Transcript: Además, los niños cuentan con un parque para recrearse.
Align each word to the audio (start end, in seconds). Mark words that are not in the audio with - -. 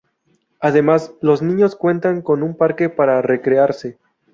Además, 0.59 1.13
los 1.21 1.43
niños 1.43 1.75
cuentan 1.75 2.23
con 2.23 2.41
un 2.41 2.57
parque 2.57 2.89
para 2.89 3.21
recrearse. 3.21 3.99